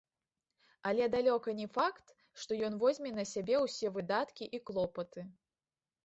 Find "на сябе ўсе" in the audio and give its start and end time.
3.17-3.87